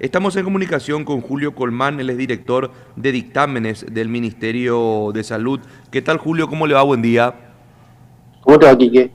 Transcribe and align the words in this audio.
Estamos 0.00 0.34
en 0.34 0.42
comunicación 0.42 1.04
con 1.04 1.20
Julio 1.20 1.54
Colmán, 1.54 2.00
él 2.00 2.10
es 2.10 2.16
director 2.16 2.72
de 2.96 3.12
dictámenes 3.12 3.86
del 3.88 4.08
Ministerio 4.08 5.12
de 5.14 5.22
Salud. 5.22 5.60
¿Qué 5.92 6.02
tal, 6.02 6.18
Julio? 6.18 6.48
¿Cómo 6.48 6.66
le 6.66 6.74
va? 6.74 6.82
Buen 6.82 7.00
día. 7.00 7.32
¿Cómo 8.40 8.58
te 8.58 8.66
va, 8.66 8.76
Quique? 8.76 9.12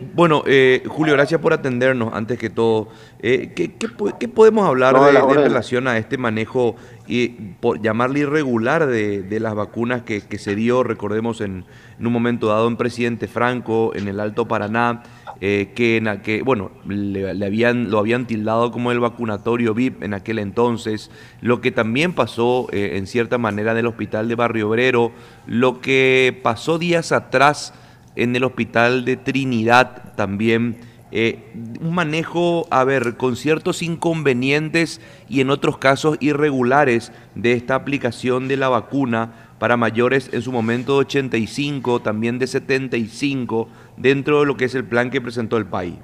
Bueno, 0.00 0.44
eh, 0.46 0.82
Julio, 0.86 1.14
gracias 1.14 1.40
por 1.40 1.52
atendernos 1.52 2.12
antes 2.14 2.38
que 2.38 2.50
todo. 2.50 2.88
Eh, 3.20 3.52
¿qué, 3.54 4.28
podemos 4.28 4.68
hablar 4.68 4.94
de, 4.94 5.34
relación 5.34 5.88
a 5.88 5.98
este 5.98 6.18
manejo, 6.18 6.76
y 7.06 7.28
por 7.28 7.82
llamarle 7.82 8.20
irregular, 8.20 8.86
de, 8.86 9.40
las 9.40 9.54
vacunas 9.54 10.02
que, 10.02 10.38
se 10.38 10.54
dio, 10.54 10.84
recordemos, 10.84 11.40
en, 11.40 11.64
un 11.98 12.12
momento 12.12 12.46
dado 12.46 12.68
en 12.68 12.76
Presidente 12.76 13.26
Franco, 13.26 13.92
en 13.94 14.06
el 14.06 14.20
Alto 14.20 14.46
Paraná, 14.46 15.02
eh, 15.40 15.72
que, 15.74 15.96
en 15.96 16.20
que, 16.22 16.42
bueno, 16.42 16.70
le, 16.86 17.44
habían, 17.44 17.90
lo 17.90 17.98
habían 17.98 18.26
tildado 18.26 18.70
como 18.70 18.92
el 18.92 19.00
vacunatorio 19.00 19.74
VIP 19.74 20.02
en 20.04 20.14
aquel 20.14 20.38
entonces, 20.38 21.10
lo 21.40 21.60
que 21.60 21.72
también 21.72 22.12
pasó 22.12 22.68
en 22.72 23.06
cierta 23.08 23.38
manera 23.38 23.72
en 23.72 23.78
el 23.78 23.86
hospital 23.86 24.28
de 24.28 24.36
Barrio 24.36 24.68
Obrero, 24.68 25.12
lo 25.46 25.80
que 25.80 26.38
pasó 26.42 26.78
días 26.78 27.10
atrás 27.10 27.74
en 28.18 28.34
el 28.36 28.44
hospital 28.44 29.04
de 29.04 29.16
Trinidad 29.16 30.14
también. 30.16 30.76
Eh, 31.10 31.52
un 31.80 31.94
manejo, 31.94 32.66
a 32.70 32.84
ver, 32.84 33.16
con 33.16 33.36
ciertos 33.36 33.82
inconvenientes 33.82 35.00
y 35.28 35.40
en 35.40 35.48
otros 35.48 35.78
casos 35.78 36.18
irregulares 36.20 37.12
de 37.34 37.54
esta 37.54 37.76
aplicación 37.76 38.46
de 38.46 38.58
la 38.58 38.68
vacuna 38.68 39.32
para 39.58 39.76
mayores 39.76 40.28
en 40.32 40.42
su 40.42 40.52
momento 40.52 40.94
de 40.94 40.98
85, 41.00 42.00
también 42.00 42.38
de 42.38 42.46
75, 42.46 43.68
dentro 43.96 44.40
de 44.40 44.46
lo 44.46 44.56
que 44.56 44.66
es 44.66 44.74
el 44.74 44.84
plan 44.84 45.10
que 45.10 45.20
presentó 45.20 45.56
el 45.56 45.66
país. 45.66 45.94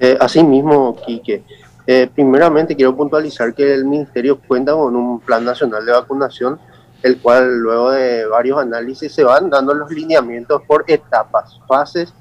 Eh, 0.00 0.16
así 0.18 0.42
mismo, 0.42 0.96
Quique. 1.06 1.42
Eh, 1.86 2.08
primeramente 2.12 2.74
quiero 2.74 2.96
puntualizar 2.96 3.54
que 3.54 3.74
el 3.74 3.84
Ministerio 3.84 4.38
cuenta 4.38 4.72
con 4.72 4.94
un 4.96 5.20
plan 5.20 5.44
nacional 5.44 5.84
de 5.84 5.92
vacunación 5.92 6.58
el 7.02 7.20
cual 7.20 7.58
luego 7.58 7.90
de 7.92 8.26
varios 8.26 8.58
análisis 8.58 9.12
se 9.12 9.24
van 9.24 9.48
dando 9.48 9.74
los 9.74 9.90
lineamientos 9.90 10.62
por 10.66 10.84
etapas, 10.86 11.58
fases 11.66 12.12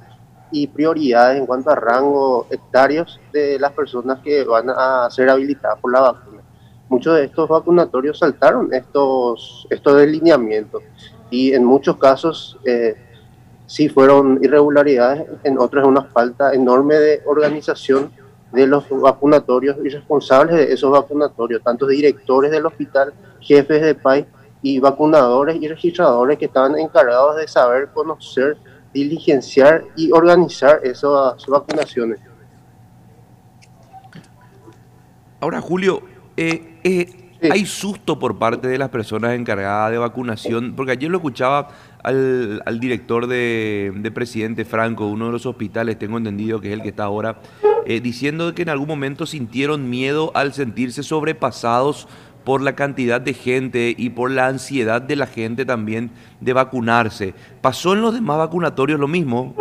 y 0.52 0.68
prioridades 0.68 1.38
en 1.38 1.46
cuanto 1.46 1.70
a 1.70 1.76
rango 1.76 2.48
hectáreos 2.50 3.20
de 3.32 3.60
las 3.60 3.72
personas 3.74 4.20
que 4.20 4.44
van 4.44 4.70
a 4.70 5.10
ser 5.12 5.30
habilitadas 5.30 5.80
por 5.80 5.92
la 5.92 6.02
vacuna. 6.02 6.42
Muchos 6.88 7.16
de 7.16 7.26
estos 7.26 7.48
vacunatorios 7.48 8.18
saltaron 8.18 8.74
estos, 8.74 9.68
estos 9.70 9.98
delineamientos 9.98 10.82
y 11.30 11.54
en 11.54 11.64
muchos 11.64 11.98
casos 11.98 12.58
eh, 12.66 12.96
sí 13.68 13.90
fueron 13.90 14.40
irregularidades, 14.42 15.26
en 15.44 15.60
otros 15.60 15.86
una 15.86 16.04
falta 16.06 16.54
enorme 16.54 16.96
de 16.96 17.22
organización 17.28 18.12
de 18.52 18.66
los 18.66 18.86
vacunatorios 18.90 19.78
y 19.84 19.90
responsables 19.90 20.56
de 20.56 20.74
esos 20.74 20.90
vacunatorios, 20.92 21.62
tanto 21.62 21.86
directores 21.86 22.50
del 22.50 22.66
hospital, 22.66 23.14
jefes 23.40 23.84
de 23.84 23.94
país 23.94 24.26
y 24.62 24.80
vacunadores 24.80 25.58
y 25.62 25.68
registradores 25.68 26.38
que 26.38 26.46
estaban 26.46 26.78
encargados 26.78 27.38
de 27.38 27.48
saber, 27.48 27.90
conocer, 27.94 28.58
diligenciar 28.94 29.84
y 29.96 30.12
organizar 30.12 30.82
esas 30.84 31.46
vacunaciones. 31.48 32.20
Ahora, 35.40 35.62
Julio, 35.62 36.02
eh, 36.36 36.80
eh, 36.84 37.50
¿hay 37.50 37.66
susto 37.66 38.20
por 38.20 38.38
parte 38.38 38.68
de 38.68 38.78
las 38.78 38.90
personas 38.90 39.34
encargadas 39.36 39.92
de 39.92 39.98
vacunación? 39.98 40.74
Porque 40.76 40.92
ayer 40.92 41.10
lo 41.10 41.18
escuchaba 41.18 41.70
al, 42.04 42.80
director 42.80 43.28
de, 43.28 44.12
Presidente 44.14 44.66
Franco, 44.66 45.08
uno 45.08 45.28
de 45.28 45.32
los 45.32 45.46
hospitales, 45.46 45.98
tengo 45.98 46.18
entendido 46.18 46.60
que 46.60 46.68
es 46.70 46.74
el 46.74 46.82
que 46.82 46.90
está 46.90 47.06
ahora, 47.06 47.40
eh, 47.86 48.02
diciendo 48.02 48.54
que 48.54 48.64
en 48.64 48.70
algún 48.70 48.88
momento 48.88 49.26
sintieron 49.26 49.90
miedo 49.90 50.32
al 50.36 50.54
sentirse 50.54 51.04
sobrepasados 51.04 52.08
por 52.50 52.64
la 52.64 52.74
cantidad 52.74 53.22
de 53.22 53.36
gente 53.36 53.94
y 53.96 54.10
por 54.10 54.32
la 54.32 54.48
ansiedad 54.48 55.04
de 55.04 55.16
la 55.16 55.28
gente 55.28 55.66
también 55.66 56.10
de 56.42 56.52
vacunarse. 56.52 57.36
¿Pasó 57.62 57.94
en 57.94 58.02
los 58.02 58.12
demás 58.12 58.40
vacunatorios 58.40 59.00
lo 59.00 59.08
mismo? 59.08 59.54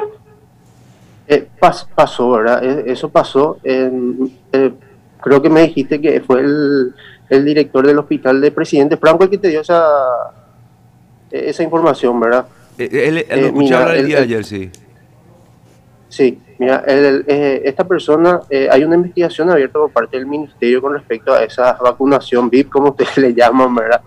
Eh, 1.27 1.47
pasó, 1.95 2.31
¿verdad? 2.31 2.65
E, 2.65 2.91
eso 2.91 3.11
pasó. 3.11 3.59
En, 3.63 4.33
eh, 4.55 4.73
creo 5.21 5.43
que 5.43 5.51
me 5.51 5.65
dijiste 5.65 6.01
que 6.01 6.23
fue 6.23 6.41
el, 6.41 7.45
director 7.45 7.87
del 7.87 7.99
hospital 7.99 8.41
de 8.41 8.53
Presidente 8.53 8.97
Franco 8.97 9.25
el 9.25 9.29
que 9.29 9.37
te 9.37 9.49
dio 9.49 9.61
esa, 9.61 9.85
esa 11.31 11.63
información, 11.63 12.19
¿verdad? 12.19 12.47
Eh, 12.79 12.89
él, 12.91 13.27
él, 13.29 13.41
lo 13.43 13.47
escuchaba 13.49 13.97
el, 13.97 14.07
día 14.07 14.17
de 14.17 14.23
ayer, 14.23 14.45
sí. 14.47 14.71
Sí, 16.09 16.41
mira, 16.59 16.83
eh, 16.87 17.63
esta 17.65 17.87
persona, 17.87 18.41
eh, 18.51 18.69
hay 18.71 18.85
una 18.85 18.97
investigación 18.97 19.51
abierta 19.51 19.79
por 19.79 19.91
parte 19.91 20.17
del 20.17 20.27
ministerio 20.27 20.83
con 20.83 20.95
respecto 20.95 21.33
a 21.33 21.43
esa 21.43 21.73
vacunación 21.75 22.51
VIP, 22.51 22.69
como 22.69 22.91
ustedes 22.91 23.17
le 23.19 23.35
llaman, 23.35 23.75
¿verdad? 23.75 24.01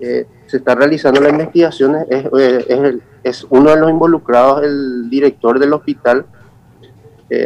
Eh, 0.00 0.26
se 0.46 0.56
está 0.58 0.74
realizando 0.74 1.20
la 1.20 1.30
investigación, 1.30 1.96
es, 2.10 2.26
es, 3.22 3.46
uno 3.48 3.70
de 3.70 3.76
los 3.76 3.90
involucrados, 3.90 4.62
el 4.64 5.08
director 5.08 5.58
del 5.58 5.72
hospital. 5.72 6.26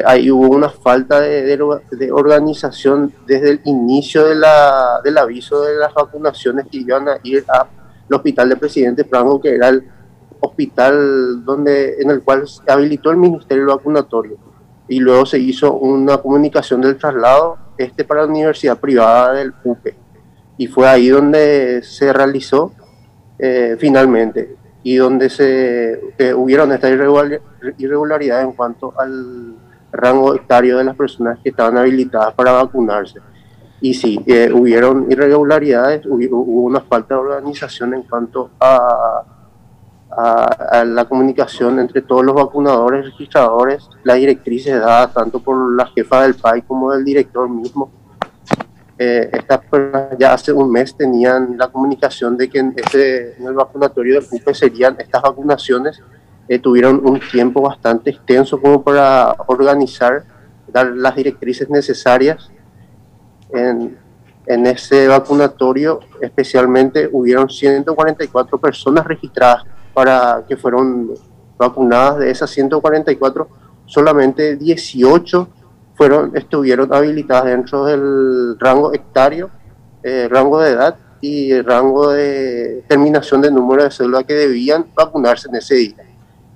ahí 0.05 0.29
hubo 0.31 0.49
una 0.49 0.71
falta 0.71 1.21
de, 1.21 1.45
de, 1.45 2.11
organización 2.11 3.13
desde 3.25 3.51
el 3.51 3.61
inicio 3.65 4.25
de 4.25 4.35
la, 4.35 5.01
del 5.05 5.19
aviso 5.19 5.63
de 5.63 5.77
las 5.77 5.95
vacunaciones 5.95 6.67
que 6.69 6.79
iban 6.79 7.09
a 7.09 7.19
ir 7.23 7.45
al 7.47 7.69
hospital 8.11 8.49
del 8.49 8.59
presidente 8.59 9.05
Franco, 9.05 9.41
que 9.41 9.55
era 9.55 9.69
el 9.69 9.85
hospital 10.41 11.45
donde, 11.45 11.97
en 12.01 12.11
el 12.11 12.23
cual 12.23 12.47
se 12.47 12.61
habilitó 12.71 13.11
el 13.11 13.17
ministerio 13.17 13.67
vacunatorio 13.67 14.37
y 14.89 15.01
luego 15.01 15.27
se 15.27 15.39
hizo 15.39 15.75
una 15.75 16.19
comunicación 16.19 16.81
del 16.81 16.97
traslado 16.97 17.59
este 17.77 18.05
para 18.05 18.23
la 18.23 18.29
universidad 18.29 18.79
privada 18.79 19.33
del 19.35 19.53
UPE 19.65 19.97
y 20.59 20.67
fue 20.67 20.89
ahí 20.89 21.09
donde 21.09 21.83
se 21.83 22.13
realizó 22.13 22.73
eh, 23.39 23.77
finalmente. 23.79 24.57
Y 24.83 24.97
donde 24.97 25.29
se 25.31 26.01
eh, 26.17 26.33
hubieron 26.33 26.73
estas 26.73 26.93
irregularidades 26.93 28.45
en 28.45 28.53
cuanto 28.53 28.95
al 28.99 29.57
rango 29.91 30.35
etario 30.35 30.79
de 30.79 30.85
las 30.85 30.97
personas 30.97 31.39
que 31.43 31.49
estaban 31.49 31.77
habilitadas 31.77 32.35
para 32.35 32.53
vacunarse. 32.53 33.19
Y 33.81 33.95
sí, 33.95 34.21
eh, 34.27 34.51
hubieron 34.53 35.11
irregularidades, 35.11 36.07
hubo 36.07 36.63
una 36.63 36.81
falta 36.81 37.15
de 37.15 37.21
organización 37.21 37.95
en 37.95 38.03
cuanto 38.03 38.51
a 38.61 39.25
a, 40.17 40.85
la 40.85 41.05
comunicación 41.05 41.79
entre 41.79 42.01
todos 42.01 42.25
los 42.25 42.35
vacunadores, 42.35 43.05
registradores, 43.05 43.89
las 44.03 44.17
directrices 44.17 44.81
dadas 44.81 45.13
tanto 45.13 45.41
por 45.41 45.77
la 45.77 45.87
jefa 45.89 46.23
del 46.23 46.35
PAI 46.35 46.63
como 46.63 46.93
del 46.93 47.05
director 47.05 47.49
mismo. 47.49 47.91
Eh, 48.99 49.29
estas 49.31 49.61
personas 49.67 50.17
ya 50.19 50.33
hace 50.33 50.53
un 50.53 50.71
mes 50.71 50.97
tenían 50.97 51.59
la 51.59 51.69
comunicación 51.69 52.35
de 52.35 52.49
que 52.49 52.61
en, 52.61 52.73
este, 52.75 53.37
en 53.37 53.47
el 53.47 53.53
vacunatorio 53.53 54.15
del 54.15 54.27
CUPE 54.27 54.55
serían 54.55 54.97
estas 54.99 55.21
vacunaciones, 55.21 56.03
eh, 56.49 56.59
tuvieron 56.59 57.07
un 57.07 57.21
tiempo 57.21 57.61
bastante 57.61 58.11
extenso 58.11 58.59
como 58.59 58.83
para 58.83 59.37
organizar, 59.49 60.25
dar 60.69 60.87
las 60.93 61.15
directrices 61.15 61.69
necesarias. 61.69 62.51
En, 63.53 63.99
en 64.47 64.67
ese 64.67 65.09
vacunatorio 65.09 66.01
especialmente 66.21 67.09
hubieron 67.13 67.51
144 67.51 68.59
personas 68.59 69.05
registradas 69.05 69.65
para 69.97 70.45
que 70.47 70.59
fueron 70.59 71.15
vacunadas 71.57 72.19
de 72.19 72.31
esas 72.31 72.51
144, 72.51 73.49
solamente 73.87 74.57
18 74.57 75.49
fueron, 75.95 76.37
estuvieron 76.37 76.93
habilitadas 76.93 77.47
dentro 77.47 77.87
del 77.87 78.59
rango 78.61 78.93
hectario, 78.93 79.49
eh, 80.03 80.29
rango 80.31 80.61
de 80.61 80.73
edad 80.73 80.97
y 81.23 81.59
rango 81.63 82.11
de 82.11 82.85
terminación 82.87 83.41
de 83.41 83.51
número 83.51 83.85
de 83.85 83.91
células 83.91 84.25
que 84.25 84.35
debían 84.35 84.85
vacunarse 84.95 85.49
en 85.49 85.55
ese 85.57 85.77
día. 85.77 85.97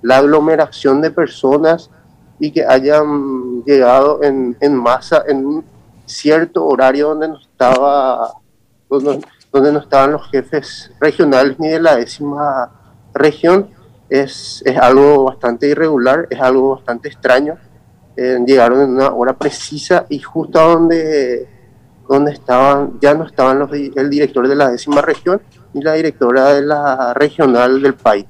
La 0.03 0.19
aglomeración 0.19 1.01
de 1.01 1.11
personas 1.11 1.89
y 2.39 2.51
que 2.51 2.67
hayan 2.67 3.65
llegado 3.65 4.23
en, 4.23 4.55
en 4.61 4.77
masa 4.77 5.25
en 5.27 5.47
un 5.47 5.65
cierto 6.05 6.67
horario 6.67 7.09
donde 7.09 7.29
no 7.29 7.41
estaba 7.41 8.35
donde 8.91 9.73
no 9.73 9.79
estaban 9.79 10.13
los 10.13 10.31
jefes 10.31 10.91
regionales 11.01 11.59
ni 11.59 11.69
de 11.69 11.81
la 11.81 11.97
décima 11.97 12.71
región 13.15 13.71
es, 14.09 14.63
es 14.67 14.77
algo 14.77 15.25
bastante 15.25 15.69
irregular, 15.69 16.27
es 16.31 16.41
algo 16.41 16.75
bastante 16.77 17.09
extraño. 17.09 17.57
Eh, 18.17 18.39
llegaron 18.47 18.81
en 18.83 18.91
una 18.91 19.11
hora 19.11 19.33
precisa 19.35 20.05
y 20.09 20.19
justo 20.19 20.59
a 20.61 20.65
donde, 20.65 21.49
donde 22.09 22.33
estaban, 22.33 22.99
ya 23.01 23.15
no 23.15 23.25
estaban 23.25 23.59
los, 23.61 23.71
el 23.73 24.11
director 24.11 24.47
de 24.47 24.57
la 24.57 24.71
décima 24.71 25.01
región 25.01 25.41
ni 25.73 25.83
la 25.83 25.95
directora 25.95 26.55
de 26.55 26.63
la 26.63 27.15
regional 27.15 27.81
del 27.81 27.95
país. 27.95 28.27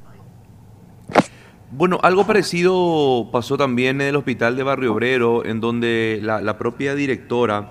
Bueno, 1.73 1.99
algo 2.03 2.27
parecido 2.27 3.29
pasó 3.33 3.57
también 3.57 4.01
en 4.01 4.09
el 4.09 4.17
hospital 4.17 4.57
de 4.57 4.65
Barrio 4.65 4.93
Obrero, 4.93 5.45
en 5.45 5.61
donde 5.61 6.19
la, 6.23 6.41
la 6.41 6.59
propia 6.59 6.95
directora 6.95 7.71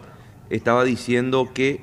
estaba 0.49 0.83
diciendo 0.83 1.49
que 1.53 1.81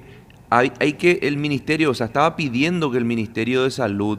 hay, 0.50 0.73
hay, 0.81 0.94
que 0.94 1.20
el 1.23 1.37
ministerio, 1.37 1.90
o 1.90 1.94
sea, 1.94 2.06
estaba 2.06 2.34
pidiendo 2.34 2.90
que 2.90 2.99
el 2.99 3.05
Ministerio 3.05 3.64
de 3.64 3.70
Salud 3.70 4.19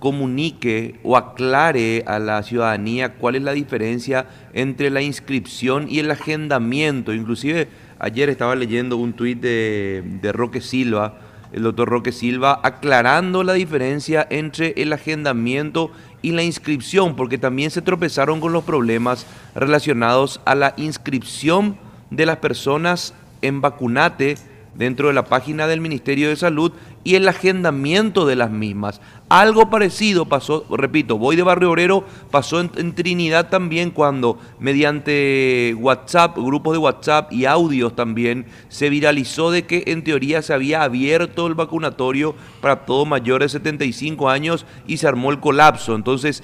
comunique 0.00 0.98
o 1.04 1.16
aclare 1.16 2.02
a 2.06 2.18
la 2.18 2.42
ciudadanía 2.42 3.14
cuál 3.14 3.36
es 3.36 3.42
la 3.42 3.52
diferencia 3.52 4.26
entre 4.52 4.90
la 4.90 5.02
inscripción 5.02 5.86
y 5.88 6.00
el 6.00 6.10
agendamiento. 6.10 7.12
Inclusive 7.12 7.68
ayer 8.00 8.28
estaba 8.30 8.56
leyendo 8.56 8.96
un 8.96 9.12
tuit 9.12 9.40
de, 9.40 10.02
de 10.20 10.32
Roque 10.32 10.60
Silva, 10.60 11.18
el 11.52 11.62
doctor 11.62 11.88
Roque 11.88 12.12
Silva, 12.12 12.60
aclarando 12.64 13.44
la 13.44 13.52
diferencia 13.52 14.26
entre 14.30 14.74
el 14.76 14.92
agendamiento 14.92 15.92
y 16.22 16.32
la 16.32 16.42
inscripción, 16.42 17.14
porque 17.14 17.38
también 17.38 17.70
se 17.70 17.82
tropezaron 17.82 18.40
con 18.40 18.52
los 18.52 18.64
problemas 18.64 19.26
relacionados 19.54 20.40
a 20.44 20.54
la 20.54 20.74
inscripción 20.76 21.76
de 22.10 22.26
las 22.26 22.38
personas 22.38 23.14
en 23.42 23.60
vacunate 23.60 24.36
dentro 24.74 25.08
de 25.08 25.14
la 25.14 25.24
página 25.24 25.66
del 25.66 25.80
Ministerio 25.80 26.28
de 26.28 26.36
Salud 26.36 26.72
y 27.02 27.14
el 27.14 27.26
agendamiento 27.28 28.26
de 28.26 28.36
las 28.36 28.50
mismas. 28.50 29.00
Algo 29.28 29.70
parecido 29.70 30.26
pasó, 30.26 30.66
repito, 30.70 31.16
voy 31.16 31.36
de 31.36 31.42
Barrio 31.42 31.70
Obrero, 31.70 32.04
pasó 32.30 32.60
en, 32.60 32.94
Trinidad 32.94 33.48
también 33.48 33.90
cuando 33.90 34.38
mediante 34.58 35.74
WhatsApp, 35.78 36.36
grupos 36.36 36.72
de 36.72 36.78
WhatsApp 36.78 37.32
y 37.32 37.46
audios 37.46 37.94
también, 37.94 38.46
se 38.68 38.90
viralizó 38.90 39.50
de 39.50 39.66
que 39.66 39.84
en 39.86 40.04
teoría 40.04 40.42
se 40.42 40.52
había 40.52 40.82
abierto 40.82 41.46
el 41.46 41.54
vacunatorio 41.54 42.34
para 42.60 42.84
todos 42.84 43.06
mayores 43.06 43.52
de 43.52 43.58
75 43.60 44.28
años 44.28 44.66
y 44.86 44.98
se 44.98 45.06
armó 45.06 45.30
el 45.30 45.40
colapso. 45.40 45.94
Entonces, 45.94 46.42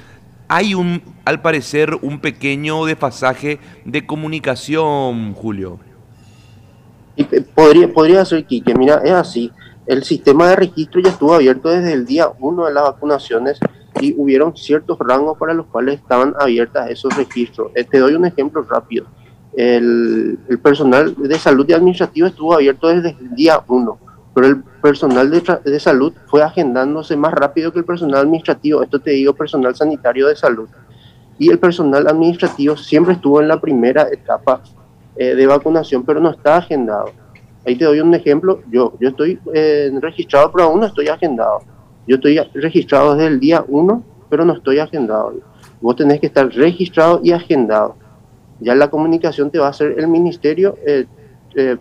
hay 0.48 0.74
un, 0.74 1.02
al 1.24 1.42
parecer, 1.42 1.98
un 2.02 2.20
pequeño 2.20 2.84
desfasaje 2.84 3.58
de 3.84 4.06
comunicación, 4.06 5.34
Julio. 5.34 5.80
Podría, 7.54 7.92
podría 7.92 8.24
ser, 8.24 8.44
que 8.44 8.74
mira, 8.74 9.00
es 9.04 9.12
así. 9.12 9.50
El 9.86 10.02
sistema 10.02 10.48
de 10.48 10.56
registro 10.56 11.00
ya 11.00 11.10
estuvo 11.10 11.34
abierto 11.34 11.68
desde 11.68 11.92
el 11.92 12.06
día 12.06 12.28
uno 12.40 12.66
de 12.66 12.74
las 12.74 12.84
vacunaciones 12.84 13.58
y 14.00 14.14
hubieron 14.16 14.56
ciertos 14.56 14.98
rangos 14.98 15.38
para 15.38 15.54
los 15.54 15.66
cuales 15.66 16.00
estaban 16.00 16.34
abiertas 16.38 16.90
esos 16.90 17.16
registros. 17.16 17.70
Eh, 17.74 17.84
te 17.84 17.98
doy 17.98 18.14
un 18.14 18.26
ejemplo 18.26 18.62
rápido. 18.62 19.06
El, 19.54 20.38
personal 20.62 21.14
de 21.16 21.38
salud 21.38 21.64
y 21.68 21.72
administrativo 21.72 22.26
estuvo 22.26 22.54
abierto 22.54 22.88
desde 22.88 23.16
el 23.18 23.34
día 23.34 23.62
uno, 23.68 23.98
pero 24.34 24.48
el 24.48 24.62
personal 24.82 25.30
de, 25.30 25.42
de 25.64 25.80
salud 25.80 26.12
fue 26.26 26.42
agendándose 26.42 27.16
más 27.16 27.32
rápido 27.32 27.72
que 27.72 27.78
el 27.78 27.84
personal 27.84 28.20
administrativo. 28.20 28.82
Esto 28.82 28.98
te 28.98 29.12
digo, 29.12 29.34
personal 29.34 29.74
sanitario 29.74 30.26
de 30.26 30.36
salud. 30.36 30.68
Y 31.38 31.50
el 31.50 31.58
personal 31.58 32.06
administrativo 32.06 32.76
siempre 32.76 33.14
estuvo 33.14 33.40
en 33.40 33.48
la 33.48 33.60
primera 33.60 34.08
etapa 34.10 34.62
eh, 35.16 35.34
de 35.34 35.46
vacunación, 35.46 36.04
pero 36.04 36.20
no 36.20 36.30
está 36.30 36.56
agendado. 36.56 37.12
Ahí 37.66 37.76
te 37.76 37.84
doy 37.84 38.00
un 38.00 38.14
ejemplo. 38.14 38.62
Yo, 38.70 38.92
yo 39.00 39.08
estoy 39.08 39.40
eh, 39.52 39.90
registrado, 40.00 40.52
pero 40.52 40.64
aún 40.64 40.80
no 40.80 40.86
estoy 40.86 41.08
agendado. 41.08 41.60
Yo 42.06 42.14
estoy 42.14 42.38
registrado 42.54 43.14
desde 43.14 43.26
el 43.26 43.40
día 43.40 43.64
1, 43.66 44.04
pero 44.30 44.44
no 44.44 44.52
estoy 44.52 44.78
agendado. 44.78 45.34
Vos 45.80 45.96
tenés 45.96 46.20
que 46.20 46.26
estar 46.26 46.48
registrado 46.48 47.20
y 47.24 47.32
agendado. 47.32 47.96
Ya 48.60 48.76
la 48.76 48.88
comunicación 48.88 49.50
te 49.50 49.58
va 49.58 49.66
a 49.66 49.70
hacer 49.70 49.96
el 49.98 50.06
ministerio 50.06 50.76
eh, 50.86 51.06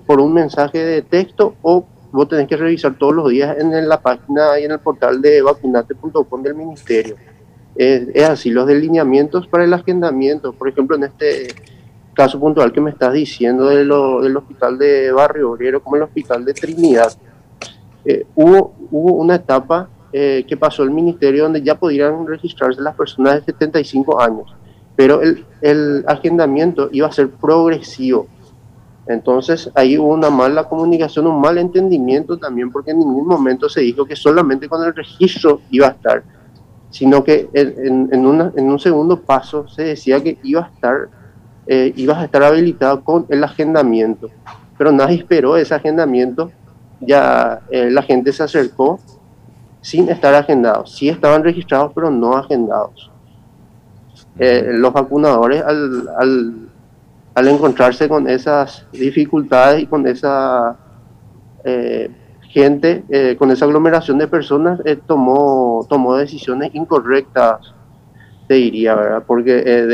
por 0.06 0.20
un 0.20 0.34
mensaje 0.34 0.80
de 0.84 1.02
texto 1.04 1.56
o 1.62 1.86
vos 2.12 2.28
tenés 2.28 2.48
que 2.48 2.58
revisar 2.58 2.98
todos 2.98 3.14
los 3.14 3.30
días 3.30 3.56
en 3.60 3.88
la 3.88 4.02
página 4.02 4.60
y 4.60 4.64
en 4.64 4.72
el 4.72 4.80
portal 4.80 5.22
de 5.22 5.42
vacunate.com 5.42 6.42
del 6.42 6.56
ministerio. 6.56 7.16
es 7.76 8.30
así, 8.30 8.50
los 8.50 8.66
delineamientos 8.66 9.48
para 9.48 9.66
el 9.66 9.74
agendamiento, 9.74 10.54
por 10.54 10.70
ejemplo, 10.70 10.96
en 10.96 11.04
este 11.04 11.48
caso 12.16 12.40
puntual 12.40 12.72
que 12.72 12.82
me 12.82 12.90
estás 12.90 13.14
diciendo 13.14 13.66
de 13.66 13.84
lo, 13.84 14.22
del 14.22 14.36
hospital 14.36 14.78
de 14.80 15.12
Barrio 15.12 15.52
Obrero 15.52 15.84
como 15.84 15.98
el 15.98 16.04
hospital 16.04 16.44
de 16.44 16.54
Trinidad, 16.54 17.12
eh, 18.06 18.26
hubo, 18.36 18.74
hubo 18.90 19.14
una 19.14 19.36
etapa 19.36 19.90
eh, 20.12 20.46
que 20.48 20.58
pasó 20.58 20.84
el 20.84 20.92
ministerio 20.92 21.44
donde 21.44 21.62
ya 21.62 21.78
podían 21.78 22.26
registrarse 22.26 22.82
las 22.82 22.96
personas 22.96 23.36
de 23.36 23.42
75 23.42 24.22
años, 24.22 24.56
pero 24.96 25.22
el, 25.22 25.46
el 25.62 26.04
agendamiento 26.08 26.90
iba 26.92 27.08
a 27.08 27.12
ser 27.12 27.30
progresivo. 27.30 28.28
Entonces 29.08 29.70
ahí 29.76 29.98
hubo 29.98 30.14
una 30.14 30.30
mala 30.30 30.64
comunicación, 30.64 31.28
un 31.28 31.40
mal 31.40 31.58
entendimiento 31.58 32.38
también, 32.38 32.72
porque 32.72 32.92
en 32.92 33.00
ningún 33.00 33.28
momento 33.28 33.70
se 33.70 33.82
dijo 33.82 34.06
que 34.06 34.16
solamente 34.16 34.68
con 34.68 34.84
el 34.84 34.96
registro 34.96 35.62
iba 35.70 35.88
a 35.88 35.92
estar, 35.92 36.24
sino 36.90 37.24
que 37.24 37.50
en, 37.54 38.10
en, 38.12 38.26
una, 38.26 38.52
en 38.56 38.66
un 38.66 38.80
segundo 38.80 39.20
paso 39.20 39.68
se 39.68 39.84
decía 39.84 40.24
que 40.24 40.40
iba 40.44 40.62
a 40.62 40.74
estar 40.74 41.10
eh, 41.68 41.94
ibas 41.96 42.20
a 42.20 42.26
estar 42.26 42.44
habilitado 42.44 43.04
con 43.04 43.26
el 43.30 43.44
agendamiento. 43.44 44.30
Pero 44.78 44.92
nadie 44.92 45.18
esperó 45.18 45.58
ese 45.58 45.74
agendamiento, 45.74 46.52
ya 47.00 47.62
eh, 47.70 47.90
la 47.90 48.04
gente 48.04 48.32
se 48.32 48.44
acercó 48.44 49.00
sin 49.82 50.10
estar 50.10 50.34
agendados. 50.36 50.96
Sí 50.96 51.10
estaban 51.10 51.44
registrados, 51.44 51.92
pero 51.94 52.12
no 52.12 52.36
agendados. 52.36 53.12
Eh, 54.38 54.72
los 54.74 54.92
vacunadores 54.94 55.64
al, 55.64 56.10
al, 56.18 56.70
al, 57.34 57.48
encontrarse 57.48 58.08
con 58.08 58.30
esas 58.30 58.86
dificultades 58.92 59.84
y 59.84 59.88
con 59.88 60.06
esa 60.08 60.78
gente, 62.42 63.36
con 63.40 63.50
esa 63.50 63.66
aglomeración 63.66 64.20
de 64.20 64.28
personas, 64.28 64.80
tomó, 65.08 65.84
tomó 65.90 66.16
decisiones 66.16 66.76
incorrectas 66.76 67.75
te 68.48 68.56
diría, 68.56 68.96
¿verdad? 68.96 69.24
Porque 69.26 69.64
eh, 69.66 69.88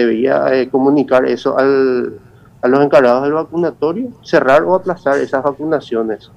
eh, 0.53 0.69
comunicar 0.69 1.25
eso 1.25 1.57
al, 1.57 2.19
a 2.61 2.67
los 2.67 2.83
encargados 2.83 3.23
del 3.23 3.33
vacunatorio, 3.33 4.09
cerrar 4.23 4.63
o 4.63 4.75
aplazar 4.75 5.17
esas 5.19 5.43
vacunaciones. 5.43 6.31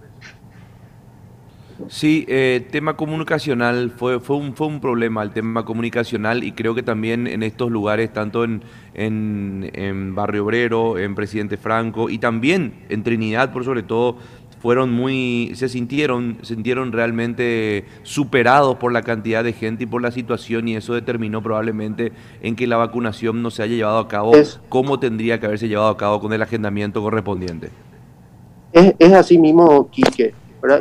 Sí, 1.88 2.24
eh, 2.28 2.66
tema 2.70 2.96
comunicacional 2.96 3.90
fue, 3.90 4.20
fue, 4.20 4.36
un, 4.36 4.54
fue 4.54 4.68
un 4.68 4.80
problema 4.80 5.22
el 5.22 5.32
tema 5.32 5.64
comunicacional 5.64 6.44
y 6.44 6.52
creo 6.52 6.74
que 6.74 6.84
también 6.84 7.26
en 7.26 7.42
estos 7.42 7.70
lugares, 7.70 8.12
tanto 8.12 8.44
en, 8.44 8.62
en, 8.94 9.70
en 9.74 10.14
Barrio 10.14 10.44
Obrero, 10.44 10.98
en 10.98 11.14
Presidente 11.14 11.56
Franco 11.56 12.08
y 12.08 12.18
también 12.18 12.84
en 12.88 13.02
Trinidad, 13.02 13.52
por 13.52 13.64
sobre 13.64 13.82
todo, 13.82 14.16
fueron 14.64 14.90
muy, 14.90 15.52
se 15.56 15.68
sintieron, 15.68 16.38
sintieron 16.40 16.90
realmente 16.90 17.84
superados 18.02 18.76
por 18.76 18.92
la 18.92 19.02
cantidad 19.02 19.44
de 19.44 19.52
gente 19.52 19.84
y 19.84 19.86
por 19.86 20.00
la 20.00 20.10
situación 20.10 20.68
y 20.68 20.74
eso 20.74 20.94
determinó 20.94 21.42
probablemente 21.42 22.12
en 22.40 22.56
que 22.56 22.66
la 22.66 22.78
vacunación 22.78 23.42
no 23.42 23.50
se 23.50 23.62
haya 23.62 23.76
llevado 23.76 23.98
a 23.98 24.08
cabo 24.08 24.32
como 24.70 24.98
tendría 24.98 25.38
que 25.38 25.44
haberse 25.44 25.68
llevado 25.68 25.90
a 25.90 25.98
cabo 25.98 26.18
con 26.18 26.32
el 26.32 26.40
agendamiento 26.40 27.02
correspondiente. 27.02 27.68
Es, 28.72 28.94
es 28.98 29.12
así 29.12 29.36
mismo, 29.36 29.86
Quique, 29.90 30.32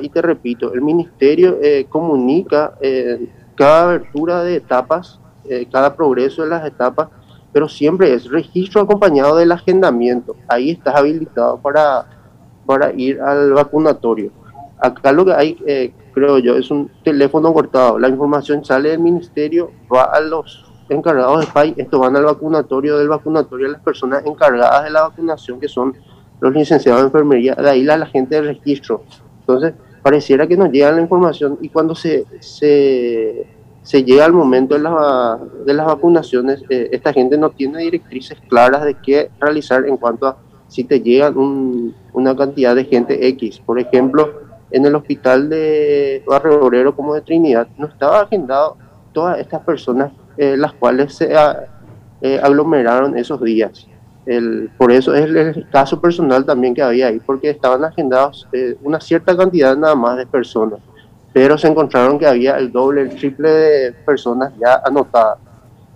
y 0.01 0.07
te 0.07 0.21
repito, 0.21 0.74
el 0.74 0.81
ministerio 0.81 1.57
eh, 1.62 1.86
comunica 1.89 2.75
eh, 2.79 3.27
cada 3.53 3.83
abertura 3.83 4.44
de 4.44 4.56
etapas, 4.56 5.19
eh, 5.44 5.68
cada 5.69 5.94
progreso 5.94 6.44
de 6.44 6.51
las 6.51 6.65
etapas, 6.65 7.09
pero 7.51 7.68
siempre 7.68 8.13
es 8.13 8.31
registro 8.31 8.79
acompañado 8.79 9.36
del 9.36 9.51
agendamiento. 9.51 10.38
Ahí 10.47 10.71
estás 10.71 10.95
habilitado 10.95 11.59
para 11.59 12.22
para 12.65 12.94
ir 12.94 13.21
al 13.21 13.54
vacunatorio. 13.54 14.31
Acá 14.79 15.12
lo 15.12 15.25
que 15.25 15.34
hay, 15.34 15.58
eh, 15.65 15.93
creo 16.13 16.39
yo, 16.39 16.55
es 16.55 16.70
un 16.72 16.89
teléfono 17.03 17.53
cortado. 17.53 18.00
La 18.00 18.10
información 18.10 18.63
sale 18.65 18.89
del 18.89 19.00
ministerio, 19.00 19.72
va 19.93 20.03
a 20.03 20.20
los 20.20 20.65
encargados 20.89 21.39
de 21.41 21.48
PAI, 21.48 21.74
esto 21.77 22.00
van 22.00 22.15
al 22.15 22.25
vacunatorio, 22.25 22.98
del 22.98 23.08
vacunatorio 23.08 23.67
a 23.67 23.72
las 23.72 23.82
personas 23.82 24.25
encargadas 24.25 24.84
de 24.84 24.89
la 24.89 25.03
vacunación, 25.03 25.60
que 25.60 25.67
son 25.67 25.96
los 26.39 26.53
licenciados 26.53 27.01
de 27.01 27.08
enfermería, 27.08 27.55
de 27.55 27.70
ahí 27.70 27.84
la, 27.84 27.98
la 27.98 28.05
gente 28.05 28.36
del 28.36 28.48
registro. 28.48 29.03
Entonces, 29.39 29.74
pareciera 30.01 30.46
que 30.46 30.58
nos 30.58 30.70
llega 30.70 30.91
la 30.91 31.01
información 31.01 31.58
y 31.62 31.70
cuando 31.70 31.96
se, 31.96 32.25
se, 32.41 33.48
se 33.82 34.03
llega 34.03 34.25
al 34.25 34.34
momento 34.34 34.75
de, 34.75 34.82
la, 34.82 35.39
de 35.65 35.74
las 35.74 35.86
vacunaciones, 35.86 36.62
eh, 36.70 36.89
esta 36.91 37.13
gente 37.13 37.38
no 37.38 37.50
tiene 37.51 37.79
directrices 37.79 38.38
claras 38.50 38.84
de 38.84 38.96
qué 38.96 39.32
realizar 39.39 39.86
en 39.88 39.96
cuanto 39.96 40.27
a 40.27 40.38
si 40.74 40.84
te 40.84 41.01
llegan 41.01 41.94
una 42.13 42.36
cantidad 42.36 42.75
de 42.75 42.86
gente 42.86 43.27
X. 43.27 43.60
Por 43.63 43.80
ejemplo, 43.80 44.42
en 44.72 44.84
el 44.88 44.96
hospital 44.96 45.48
de 45.48 46.24
Barrio 46.25 46.65
Obrero 46.65 46.96
como 46.96 47.13
de 47.13 47.22
Trinidad, 47.22 47.68
no 47.77 47.86
estaba 47.86 48.22
agendado 48.22 48.77
todas 49.13 49.38
estas 49.38 49.62
personas, 49.62 50.12
eh, 50.36 50.58
las 50.58 50.74
cuales 50.74 51.13
se 51.13 51.32
eh, 52.22 52.39
aglomeraron 52.42 53.15
esos 53.15 53.39
días. 53.44 53.88
El, 54.25 54.72
por 54.75 54.92
eso 54.92 55.13
es 55.13 55.25
el, 55.25 55.70
caso 55.70 56.01
personal 56.01 56.44
también 56.44 56.74
que 56.74 56.82
había 56.82 57.08
ahí, 57.08 57.20
porque 57.20 57.51
estaban 57.51 57.84
agendados 57.86 58.48
eh, 58.51 58.75
una 58.82 59.00
cierta 59.00 59.38
cantidad 59.38 59.77
nada 59.77 59.94
más 59.94 60.18
de 60.18 60.25
personas, 60.25 60.80
pero 61.34 61.56
se 61.56 61.68
encontraron 61.68 62.18
que 62.18 62.25
había 62.25 62.58
el 62.58 62.72
doble, 62.72 63.01
el 63.01 63.15
triple 63.15 63.51
de 63.51 63.92
personas 63.92 64.51
ya 64.60 64.82
anotadas 64.84 65.38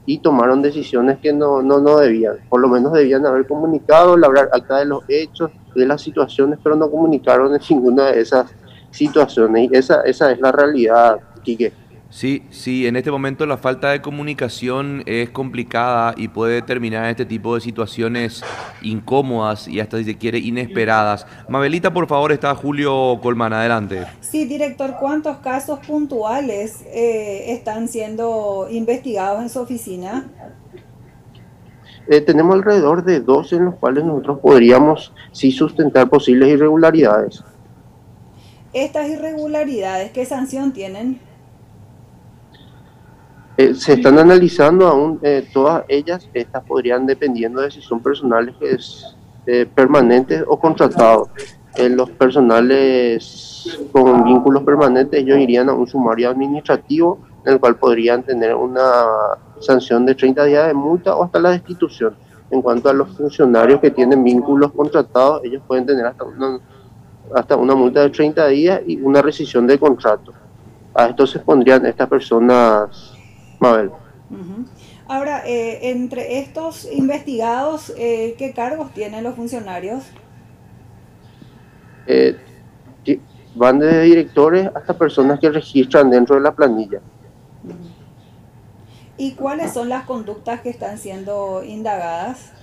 y 0.07 0.19
tomaron 0.19 0.61
decisiones 0.61 1.19
que 1.19 1.33
no, 1.33 1.61
no, 1.61 1.81
no 1.81 1.97
debían. 1.97 2.37
Por 2.47 2.61
lo 2.61 2.69
menos 2.69 2.93
debían 2.93 3.25
haber 3.25 3.45
comunicado, 3.45 4.15
labrar 4.15 4.49
acta 4.53 4.79
de 4.79 4.85
los 4.85 5.03
hechos, 5.09 5.51
de 5.75 5.85
las 5.85 6.01
situaciones, 6.01 6.57
pero 6.63 6.77
no 6.77 6.89
comunicaron 6.89 7.53
en 7.53 7.61
ninguna 7.69 8.05
de 8.11 8.21
esas 8.21 8.49
situaciones. 8.89 9.69
Y 9.69 9.75
esa, 9.75 10.01
esa 10.03 10.31
es 10.31 10.39
la 10.39 10.53
realidad, 10.53 11.17
Quique. 11.43 11.73
Sí, 12.17 12.41
sí, 12.49 12.87
en 12.87 12.95
este 12.95 13.11
momento 13.11 13.45
la 13.45 13.57
falta 13.57 13.91
de 13.91 14.01
comunicación 14.01 15.03
es 15.05 15.29
complicada 15.29 16.15
y 16.17 16.29
puede 16.29 16.55
determinar 16.55 17.07
este 17.11 17.27
tipo 17.27 17.53
de 17.53 17.61
situaciones 17.61 18.43
incómodas 18.81 19.67
y 19.67 19.79
hasta 19.79 19.99
si 19.99 20.05
se 20.05 20.17
quiere 20.17 20.39
inesperadas. 20.39 21.27
Mabelita, 21.47 21.93
por 21.93 22.07
favor, 22.07 22.31
está 22.31 22.55
Julio 22.55 23.19
Colman, 23.21 23.53
adelante. 23.53 24.03
Sí, 24.19 24.45
director, 24.45 24.95
¿cuántos 24.99 25.37
casos 25.37 25.77
puntuales 25.85 26.81
eh, 26.87 27.53
están 27.53 27.87
siendo 27.87 28.67
investigados 28.71 29.43
en 29.43 29.49
su 29.49 29.59
oficina? 29.59 30.25
eh, 32.07 32.21
tenemos 32.21 32.55
alrededor 32.55 33.03
de 33.03 33.19
dos 33.19 33.53
en 33.53 33.65
los 33.65 33.75
cuales 33.75 34.03
nosotros 34.03 34.39
podríamos 34.39 35.13
sí 35.31 35.51
sustentar 35.51 36.09
posibles 36.09 36.49
irregularidades. 36.49 37.43
¿Estas 38.73 39.07
irregularidades 39.07 40.09
qué 40.09 40.25
sanción 40.25 40.73
tienen? 40.73 41.26
Eh, 43.57 43.73
se 43.73 43.93
están 43.93 44.19
analizando 44.19 44.87
aún 44.87 45.19
eh, 45.23 45.47
todas 45.51 45.83
ellas, 45.87 46.29
estas 46.33 46.63
podrían 46.63 47.05
dependiendo 47.05 47.61
de 47.61 47.71
si 47.71 47.81
son 47.81 48.01
personales 48.01 48.55
permanentes 49.73 50.43
o 50.45 50.59
contratados. 50.59 51.29
los 51.77 52.09
personales 52.11 53.79
con 53.93 54.25
vínculos 54.25 54.63
permanentes 54.63 55.21
ellos 55.21 55.37
irían 55.39 55.69
a 55.69 55.73
un 55.73 55.87
sumario 55.87 56.29
administrativo 56.29 57.19
en 57.45 57.53
el 57.53 57.59
cual 57.61 57.77
podrían 57.77 58.23
tener 58.23 58.53
una 58.53 59.05
sanción 59.59 60.05
de 60.05 60.15
30 60.15 60.43
días 60.43 60.67
de 60.67 60.73
multa 60.73 61.15
o 61.15 61.23
hasta 61.23 61.39
la 61.39 61.51
destitución. 61.51 62.13
En 62.51 62.61
cuanto 62.61 62.89
a 62.89 62.93
los 62.93 63.15
funcionarios 63.15 63.79
que 63.79 63.91
tienen 63.91 64.23
vínculos 64.23 64.71
contratados, 64.73 65.41
ellos 65.45 65.61
pueden 65.65 65.85
tener 65.85 66.05
hasta 66.05 66.25
una, 66.25 66.59
hasta 67.33 67.55
una 67.55 67.73
multa 67.73 68.01
de 68.01 68.09
30 68.09 68.47
días 68.47 68.81
y 68.85 69.01
una 69.01 69.21
rescisión 69.21 69.65
de 69.65 69.79
contrato. 69.79 70.33
A 70.93 71.07
esto 71.07 71.25
se 71.25 71.39
pondrían 71.39 71.85
estas 71.85 72.07
personas, 72.07 73.16
Mabel. 73.59 73.91
Ahora, 75.07 75.43
eh, 75.47 75.89
entre 75.89 76.39
estos 76.39 76.87
investigados, 76.91 77.93
eh, 77.97 78.35
¿qué 78.37 78.51
cargos 78.53 78.91
tienen 78.93 79.23
los 79.23 79.35
funcionarios? 79.35 80.03
Eh, 82.07 82.37
van 83.55 83.79
desde 83.79 84.01
directores 84.01 84.69
hasta 84.75 84.97
personas 84.97 85.39
que 85.39 85.49
registran 85.49 86.09
dentro 86.09 86.35
de 86.35 86.41
la 86.41 86.53
planilla. 86.53 86.99
¿Y 89.17 89.31
cuáles 89.33 89.73
son 89.73 89.89
las 89.89 90.05
conductas 90.05 90.61
que 90.61 90.69
están 90.69 90.97
siendo 90.97 91.63
indagadas? 91.63 92.53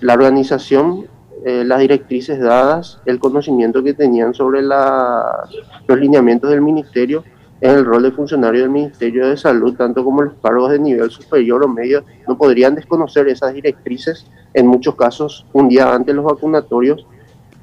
La 0.00 0.14
organización, 0.14 1.06
las 1.44 1.80
directrices 1.80 2.40
dadas, 2.40 3.00
el 3.04 3.18
conocimiento 3.20 3.82
que 3.84 3.92
tenían 3.92 4.32
sobre 4.32 4.62
los 4.62 5.98
lineamientos 6.00 6.50
del 6.50 6.62
ministerio, 6.62 7.24
en 7.60 7.70
el 7.70 7.84
rol 7.84 8.02
de 8.02 8.12
funcionario 8.12 8.62
del 8.62 8.70
Ministerio 8.70 9.28
de 9.28 9.36
Salud, 9.36 9.74
tanto 9.76 10.04
como 10.04 10.22
los 10.22 10.34
cargos 10.42 10.70
de 10.70 10.78
nivel 10.78 11.10
superior 11.10 11.64
o 11.64 11.68
medio, 11.68 12.04
no 12.28 12.36
podrían 12.36 12.74
desconocer 12.74 13.28
esas 13.28 13.54
directrices, 13.54 14.26
en 14.52 14.66
muchos 14.66 14.94
casos 14.94 15.46
un 15.52 15.68
día 15.68 15.92
antes 15.92 16.08
de 16.08 16.14
los 16.14 16.24
vacunatorios, 16.24 17.06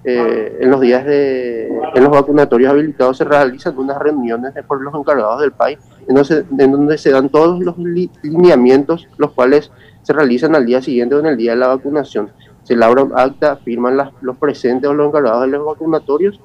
eh, 0.05 0.57
en 0.59 0.69
los 0.69 0.81
días 0.81 1.05
de 1.05 1.67
en 1.95 2.03
los 2.03 2.12
vacunatorios 2.12 2.69
habilitados 2.69 3.17
se 3.17 3.23
realizan 3.23 3.77
unas 3.77 3.97
reuniones 3.97 4.53
por 4.67 4.81
los 4.81 4.93
encargados 4.93 5.39
del 5.39 5.53
país 5.53 5.79
en 6.09 6.15
donde, 6.15 6.97
se 6.97 7.12
dan 7.12 7.29
todos 7.29 7.63
los 7.63 7.77
lineamientos 7.77 9.07
los 9.17 9.31
cuales 9.31 9.71
se 10.01 10.12
realizan 10.12 10.55
al 10.55 10.65
día 10.65 10.81
siguiente 10.81 11.15
o 11.15 11.19
en 11.19 11.27
el 11.27 11.38
día 11.38 11.51
de 11.51 11.57
la 11.57 11.67
vacunación. 11.67 12.29
Se 12.63 12.73
elabora 12.73 13.03
un 13.03 13.13
acta, 13.17 13.55
firman 13.55 13.97
los 14.21 14.38
presentes 14.38 14.89
o 14.89 14.93
los 14.93 15.07
encargados 15.07 15.43
de 15.43 15.47
los 15.47 15.65
vacunatorios 15.65 16.38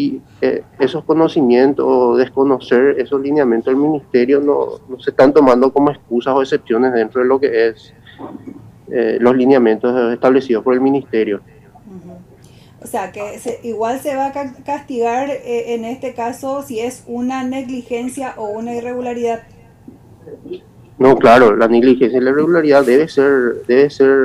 y 0.00 0.20
eh, 0.40 0.62
esos 0.78 1.04
conocimientos 1.04 1.84
o 1.86 2.16
desconocer 2.16 2.98
esos 2.98 3.20
lineamientos 3.20 3.72
del 3.72 3.82
ministerio 3.82 4.40
no, 4.40 4.80
no, 4.88 4.98
se 4.98 5.10
están 5.10 5.32
tomando 5.32 5.72
como 5.72 5.90
excusas 5.90 6.34
o 6.34 6.42
excepciones 6.42 6.92
dentro 6.92 7.20
de 7.20 7.26
lo 7.26 7.38
que 7.38 7.68
es 7.68 7.92
eh, 8.90 9.18
los 9.20 9.36
lineamientos 9.36 10.12
establecidos 10.12 10.64
por 10.64 10.74
el 10.74 10.80
ministerio. 10.80 11.40
O 12.82 12.86
sea, 12.86 13.12
que 13.12 13.38
igual 13.62 14.00
se 14.00 14.16
va 14.16 14.28
a 14.28 14.32
castigar 14.64 15.28
eh, 15.28 15.74
en 15.74 15.84
este 15.84 16.14
caso 16.14 16.62
si 16.62 16.80
es 16.80 17.04
una 17.06 17.44
negligencia 17.44 18.32
o 18.38 18.46
una 18.46 18.74
irregularidad. 18.74 19.42
No, 20.98 21.16
claro, 21.16 21.54
la 21.56 21.68
negligencia 21.68 22.18
y 22.18 22.22
la 22.22 22.30
irregularidad 22.30 22.84
debe 22.86 23.06
ser, 23.06 23.66
debe 23.68 23.90
ser 23.90 24.16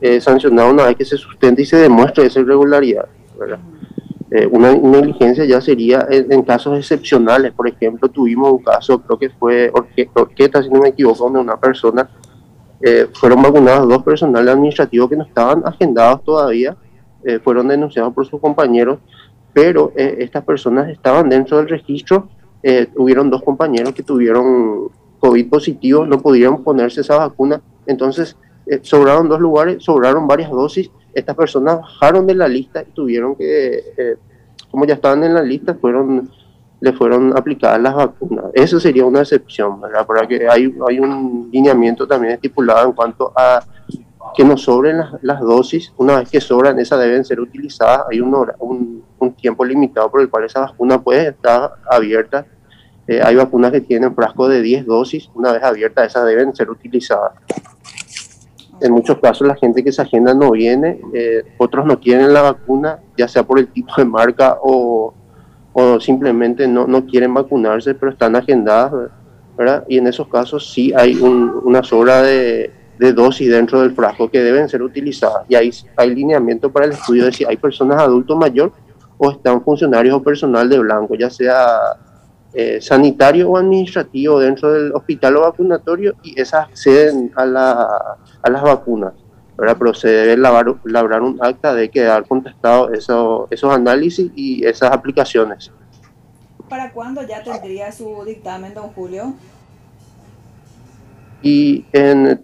eh, 0.00 0.20
sancionada 0.20 0.70
una 0.70 0.86
vez 0.86 0.96
que 0.96 1.04
se 1.04 1.16
sustente 1.16 1.62
y 1.62 1.66
se 1.66 1.78
demuestre 1.78 2.26
esa 2.26 2.40
irregularidad. 2.40 3.06
Eh, 4.30 4.46
una 4.50 4.74
negligencia 4.74 5.44
ya 5.44 5.60
sería 5.60 6.06
en, 6.10 6.42
casos 6.42 6.78
excepcionales. 6.78 7.52
Por 7.52 7.68
ejemplo, 7.68 8.08
tuvimos 8.08 8.52
un 8.52 8.62
caso, 8.62 9.00
creo 9.00 9.18
que 9.18 9.30
fue 9.30 9.70
Orqueta, 10.14 10.62
si 10.62 10.68
no 10.70 10.80
me 10.80 10.90
equivoco, 10.90 11.24
donde 11.24 11.40
una 11.40 11.56
persona, 11.56 12.08
fueron 13.12 13.42
vacunados 13.42 13.88
dos 13.88 14.04
personales 14.04 14.54
administrativos 14.54 15.10
que 15.10 15.16
no 15.16 15.24
estaban 15.24 15.62
agendados 15.66 16.22
todavía 16.22 16.76
eh, 17.24 17.40
fueron 17.40 17.68
denunciados 17.68 18.14
por 18.14 18.26
sus 18.26 18.40
compañeros, 18.40 19.00
pero 19.52 19.92
eh, 19.96 20.18
estas 20.20 20.44
personas 20.44 20.88
estaban 20.88 21.28
dentro 21.28 21.56
del 21.56 21.68
registro. 21.68 22.28
Eh, 22.62 22.86
tuvieron 22.94 23.28
dos 23.28 23.42
compañeros 23.42 23.92
que 23.92 24.02
tuvieron 24.02 24.88
COVID 25.18 25.48
positivo, 25.48 26.06
no 26.06 26.20
pudieron 26.20 26.62
ponerse 26.62 27.00
esa 27.00 27.16
vacuna, 27.16 27.60
entonces 27.86 28.36
sobraron 28.82 29.28
dos 29.28 29.40
lugares, 29.40 29.82
sobraron 29.82 30.26
varias 30.26 30.50
dosis. 30.50 30.90
Estas 31.14 31.36
personas 31.36 31.80
bajaron 31.80 32.26
de 32.26 32.34
la 32.34 32.48
lista 32.48 32.82
y 32.82 32.92
tuvieron 32.92 33.34
que, 33.34 34.16
como 34.70 34.84
ya 34.84 34.94
estaban 34.94 35.24
en 35.24 35.34
la 35.34 35.42
lista, 35.42 35.74
fueron 35.74 36.30
le 36.80 36.92
fueron 36.92 37.36
aplicadas 37.36 37.80
las 37.80 37.94
vacunas. 37.94 38.46
Eso 38.52 38.78
sería 38.78 39.04
una 39.04 39.20
excepción, 39.20 39.80
¿verdad? 39.80 40.06
Porque 40.06 40.48
hay, 40.48 40.72
hay 40.88 41.00
un 41.00 41.48
lineamiento 41.52 42.06
también 42.06 42.34
estipulado 42.34 42.86
en 42.86 42.92
cuanto 42.92 43.32
a 43.34 43.64
que 44.34 44.44
no 44.44 44.56
sobren 44.56 45.00
las, 45.22 45.40
dosis, 45.40 45.92
una 45.96 46.18
vez 46.18 46.28
que 46.28 46.40
sobran, 46.40 46.78
esas 46.78 47.00
deben 47.00 47.24
ser 47.24 47.40
utilizadas. 47.40 48.02
Hay 48.10 48.20
un, 48.20 48.34
un, 48.60 49.02
un 49.18 49.32
tiempo 49.34 49.64
limitado 49.64 50.10
por 50.10 50.20
el 50.20 50.28
cual 50.28 50.44
esa 50.44 50.60
vacuna 50.60 51.00
puede 51.00 51.28
estar 51.28 51.72
abierta. 51.90 52.46
Eh, 53.06 53.20
hay 53.22 53.34
vacunas 53.36 53.72
que 53.72 53.80
tienen 53.80 54.14
frasco 54.14 54.48
de 54.48 54.60
10 54.60 54.86
dosis, 54.86 55.30
una 55.34 55.52
vez 55.52 55.62
abierta, 55.62 56.04
esas 56.04 56.26
deben 56.26 56.54
ser 56.54 56.70
utilizadas. 56.70 57.32
En 58.80 58.92
muchos 58.92 59.18
casos 59.18 59.46
la 59.46 59.56
gente 59.56 59.82
que 59.82 59.92
se 59.92 60.02
agenda 60.02 60.34
no 60.34 60.52
viene, 60.52 61.00
eh, 61.12 61.42
otros 61.58 61.84
no 61.84 61.98
quieren 61.98 62.32
la 62.32 62.42
vacuna, 62.42 63.00
ya 63.16 63.26
sea 63.26 63.42
por 63.42 63.58
el 63.58 63.68
tipo 63.68 63.92
de 63.96 64.04
marca 64.04 64.58
o, 64.62 65.12
o 65.72 66.00
simplemente 66.00 66.66
no, 66.66 66.86
no 66.86 67.06
quieren 67.06 67.32
vacunarse, 67.34 67.94
pero 67.94 68.12
están 68.12 68.36
agendadas, 68.36 69.10
¿verdad? 69.56 69.84
Y 69.88 69.98
en 69.98 70.06
esos 70.06 70.28
casos 70.28 70.72
sí 70.72 70.92
hay 70.96 71.14
un, 71.16 71.60
una 71.64 71.82
sobra 71.82 72.22
de, 72.22 72.72
dosis 73.14 73.48
dentro 73.48 73.80
del 73.80 73.92
frasco 73.92 74.28
que 74.28 74.42
deben 74.42 74.68
ser 74.68 74.82
utilizadas. 74.82 75.44
Y 75.48 75.54
ahí 75.54 75.70
hay 75.96 76.14
lineamiento 76.14 76.70
para 76.72 76.86
el 76.86 76.92
estudio 76.92 77.26
de 77.26 77.32
si 77.32 77.44
hay 77.44 77.56
personas 77.56 78.00
adultos 78.00 78.36
mayor 78.36 78.72
o 79.18 79.30
están 79.30 79.62
funcionarios 79.62 80.16
o 80.16 80.22
personal 80.22 80.68
de 80.68 80.78
blanco, 80.78 81.14
ya 81.14 81.30
sea 81.30 81.78
eh, 82.54 82.80
sanitario 82.80 83.50
o 83.50 83.56
administrativo 83.56 84.40
dentro 84.40 84.72
del 84.72 84.92
hospital 84.92 85.36
o 85.36 85.40
vacunatorio 85.42 86.14
y 86.22 86.40
esas 86.40 86.68
acceden 86.68 87.30
a, 87.36 87.44
la, 87.44 88.16
a 88.42 88.50
las 88.50 88.62
vacunas. 88.62 89.12
Ahora, 89.58 89.74
pero 89.76 89.92
se 89.92 90.08
debe 90.08 90.36
labrar 90.36 91.22
un 91.22 91.38
acta 91.42 91.74
de 91.74 91.90
quedar 91.90 92.26
contestado 92.26 92.92
eso, 92.92 93.48
esos 93.50 93.74
análisis 93.74 94.30
y 94.36 94.64
esas 94.64 94.92
aplicaciones. 94.92 95.72
¿Para 96.68 96.92
cuándo 96.92 97.22
ya 97.22 97.42
tendría 97.42 97.90
su 97.90 98.24
dictamen, 98.24 98.72
don 98.72 98.88
Julio? 98.90 99.34
Y 101.42 101.84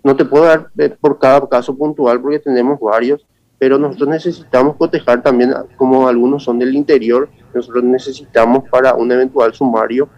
no 0.02 0.16
te 0.16 0.24
puedo 0.24 0.44
dar 0.44 0.70
eh, 0.78 0.88
por 0.88 1.18
cada 1.18 1.48
caso 1.48 1.76
puntual 1.76 2.20
porque 2.20 2.38
tenemos 2.38 2.80
varios, 2.80 3.24
pero 3.64 3.78
nosotros 3.78 4.10
necesitamos 4.10 4.76
cotejar 4.76 5.22
también, 5.22 5.54
como 5.76 6.06
algunos 6.06 6.44
son 6.44 6.58
del 6.58 6.74
interior, 6.74 7.30
nosotros 7.54 7.82
necesitamos 7.82 8.68
para 8.68 8.92
un 8.92 9.10
eventual 9.10 9.54
sumario, 9.54 10.10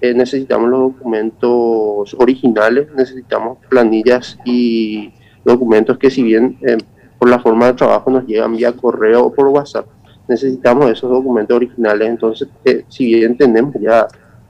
eh, 0.00 0.14
necesitamos 0.14 0.70
los 0.70 0.92
documentos 0.92 2.14
originales, 2.16 2.86
necesitamos 2.94 3.58
planillas 3.68 4.38
y 4.44 5.12
documentos 5.44 5.98
que 5.98 6.12
si 6.12 6.22
bien 6.22 6.58
eh, 6.62 6.78
por 7.18 7.28
la 7.28 7.40
forma 7.40 7.66
de 7.66 7.72
trabajo 7.72 8.08
nos 8.08 8.24
llegan 8.24 8.56
vía 8.56 8.70
correo 8.70 9.24
o 9.24 9.34
por 9.34 9.48
WhatsApp, 9.48 9.86
necesitamos 10.28 10.88
esos 10.88 11.10
documentos 11.10 11.56
originales. 11.56 12.08
Entonces, 12.08 12.46
si 12.86 13.06
bien 13.06 13.36
tenemos 13.36 13.74
ya 13.80 14.06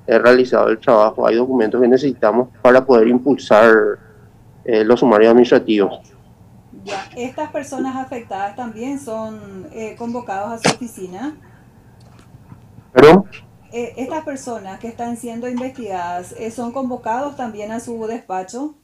realizado 0.06 0.68
el 0.68 0.78
trabajo, 0.78 1.26
hay 1.26 1.36
documentos 1.36 1.80
que 1.80 1.88
necesitamos 1.88 2.50
para 2.60 2.84
poder 2.84 3.08
impulsar 3.08 3.72
eh, 4.62 4.84
los 4.84 5.00
sumarios 5.00 5.30
administrativos. 5.30 6.00
Ya. 6.86 7.08
¿Estas 7.16 7.50
personas 7.50 7.96
afectadas 7.96 8.54
también 8.54 8.98
son 9.00 9.66
eh, 9.72 9.96
convocados 9.98 10.52
a 10.52 10.58
su 10.58 10.74
oficina? 10.74 11.36
¿Perdón? 12.92 13.24
Eh, 13.72 13.92
¿Estas 13.96 14.24
personas 14.24 14.78
que 14.78 14.88
están 14.88 15.16
siendo 15.16 15.48
investigadas 15.48 16.34
son 16.54 16.72
convocados 16.72 17.36
también 17.36 17.72
a 17.72 17.80
su 17.80 18.06
despacho? 18.06 18.74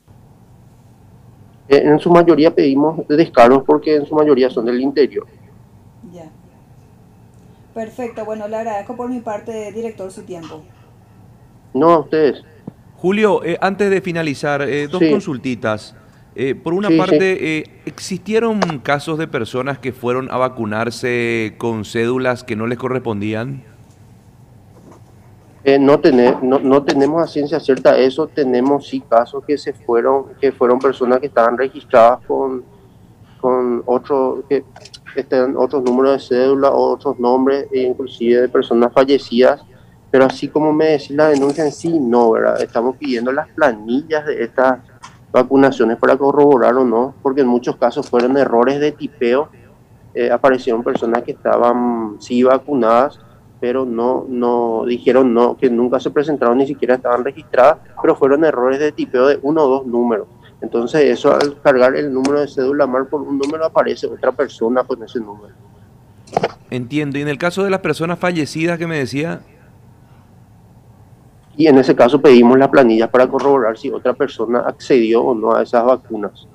en 1.69 1.99
su 2.01 2.11
mayoría 2.11 2.55
pedimos 2.55 3.07
descargos 3.09 3.63
porque 3.65 3.97
en 3.97 4.05
su 4.05 4.15
mayoría 4.15 4.51
son 4.51 4.67
del 4.67 4.81
interior. 4.81 5.27
Ya. 6.13 6.31
Perfecto, 7.73 8.25
bueno, 8.25 8.49
le 8.49 8.57
agradezco 8.57 8.97
por 8.97 9.09
mi 9.09 9.21
parte, 9.21 9.73
director, 9.73 10.11
su 10.11 10.23
tiempo. 10.23 10.63
No, 11.73 11.91
a 11.91 11.99
ustedes. 12.01 12.45
Julio, 12.97 13.43
eh, 13.45 13.59
antes 13.61 13.91
de 13.91 14.01
finalizar, 14.01 14.63
eh, 14.63 14.87
dos 14.87 15.03
consultitas. 15.11 15.97
Eh, 16.35 16.55
por 16.55 16.73
una 16.73 16.89
parte, 16.97 17.65
¿existieron 17.85 18.61
casos 18.79 19.19
de 19.19 19.29
personas 19.29 19.79
que 19.79 19.93
fueron 19.93 20.31
a 20.31 20.39
vacunarse 20.39 21.55
con 21.59 21.85
cédulas 21.85 22.43
que 22.43 22.57
no 22.57 22.67
les 22.67 22.79
correspondían? 22.79 23.65
Eh, 25.65 25.79
no, 25.79 26.01
no, 26.43 26.59
no, 26.59 26.83
tenemos 26.83 27.23
a 27.23 27.29
ciencia 27.29 27.61
cierta 27.61 27.97
eso, 27.97 28.27
tenemos 28.27 28.89
sí 28.89 29.01
casos 29.01 29.45
que 29.45 29.57
se 29.57 29.73
fueron, 29.73 30.35
que 30.41 30.51
fueron 30.51 30.81
personas 30.81 31.21
que 31.21 31.27
estaban 31.27 31.57
registradas 31.57 32.19
con, 32.27 32.65
con 33.41 33.83
otro, 33.87 34.43
que 34.49 34.65
estén 35.15 35.57
otros 35.57 35.85
números 35.85 36.15
de 36.15 36.37
cédula 36.37 36.71
o 36.71 36.95
otros 36.95 37.17
nombres, 37.21 37.69
e 37.71 37.83
inclusive 37.83 38.41
de 38.41 38.49
personas 38.49 38.93
fallecidas, 38.93 39.63
pero 40.11 40.25
así 40.25 40.49
como 40.49 40.73
me 40.73 40.87
decís 40.87 41.11
la 41.11 41.29
denuncia 41.29 41.65
en 41.65 41.73
sí, 41.73 41.97
no, 41.97 42.33
¿verdad? 42.33 42.61
Estamos 42.61 42.97
pidiendo 42.97 43.31
las 43.31 43.49
planillas 43.51 44.27
de 44.27 44.43
estas 44.43 44.81
vacunaciones 45.33 45.97
para 45.97 46.17
corroborar 46.17 46.75
o 46.75 46.85
no, 46.85 47.15
porque 47.23 47.41
en 47.41 47.49
muchos 47.49 47.77
casos 47.77 48.09
fueron 48.09 48.37
errores 48.37 48.79
de 48.81 48.93
tipeo, 48.93 49.49
eh, 50.15 50.31
aparecieron 50.31 50.85
personas 50.85 51.23
que 51.23 51.33
estaban 51.33 52.17
sí 52.21 52.43
vacunadas, 52.43 53.19
pero 53.59 53.87
no, 53.87 54.27
no 54.29 54.85
dijeron 54.87 55.33
no, 55.33 55.57
que 55.57 55.71
nunca 55.71 55.99
se 56.01 56.11
presentaron, 56.11 56.59
ni 56.59 56.67
siquiera 56.67 56.97
estaban 56.97 57.25
registradas, 57.25 57.79
pero 58.01 58.15
fueron 58.15 58.45
errores 58.45 58.79
de 58.79 58.93
tipeo 58.93 59.27
de 59.27 59.39
uno 59.43 59.63
o 59.63 59.69
dos 59.69 59.87
números. 59.87 60.29
Entonces 60.61 61.03
eso 61.03 61.35
al 61.35 61.61
cargar 61.61 61.97
el 61.97 62.13
número 62.13 62.41
de 62.41 62.49
cédula 62.49 62.87
mal 62.87 63.07
por 63.07 63.23
un 63.23 63.39
número 63.39 63.65
aparece 63.65 64.07
otra 64.07 64.33
persona 64.33 64.85
con 64.85 65.03
ese 65.03 65.19
número. 65.19 65.55
Entiendo. 66.71 67.19
Y 67.19 67.23
en 67.23 67.29
el 67.29 67.39
caso 67.39 67.65
de 67.65 67.71
las 67.71 67.81
personas 67.81 68.19
fallecidas 68.19 68.79
que 68.79 68.87
me 68.87 68.99
decía... 68.99 69.41
Y 71.57 71.67
en 71.67 71.79
ese 71.79 71.95
caso 71.95 72.21
pedimos 72.21 72.59
la 72.59 72.71
planilla 72.71 73.11
para 73.11 73.27
corroborar 73.27 73.77
si 73.77 73.91
otra 73.91 74.15
persona 74.15 74.61
accedió 74.61 75.23
o 75.23 75.35
no 75.35 75.55
a 75.55 75.63
esas 75.63 75.85
vacunas. 75.85 76.47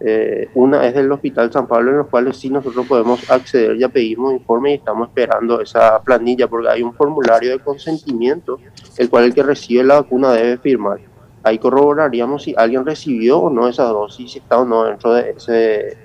Eh, 0.00 0.50
una 0.54 0.86
es 0.86 0.94
del 0.94 1.10
Hospital 1.12 1.52
San 1.52 1.66
Pablo, 1.66 1.90
en 1.90 1.98
los 1.98 2.08
cuales 2.08 2.36
sí 2.36 2.50
nosotros 2.50 2.86
podemos 2.86 3.30
acceder, 3.30 3.78
ya 3.78 3.88
pedimos 3.88 4.34
informe 4.34 4.72
y 4.72 4.74
estamos 4.74 5.08
esperando 5.08 5.60
esa 5.60 6.02
planilla 6.02 6.46
porque 6.48 6.68
hay 6.68 6.82
un 6.82 6.92
formulario 6.92 7.50
de 7.52 7.58
consentimiento, 7.58 8.58
el 8.98 9.08
cual 9.08 9.24
el 9.24 9.34
que 9.34 9.42
recibe 9.42 9.84
la 9.84 10.02
vacuna 10.02 10.32
debe 10.32 10.58
firmar. 10.58 11.00
Ahí 11.42 11.58
corroboraríamos 11.58 12.42
si 12.42 12.54
alguien 12.56 12.84
recibió 12.84 13.38
o 13.38 13.50
no 13.50 13.68
esa 13.68 13.84
dosis, 13.84 14.32
si 14.32 14.38
está 14.38 14.58
o 14.58 14.64
no 14.64 14.84
dentro 14.84 15.12
de, 15.14 15.30
ese, 15.30 15.96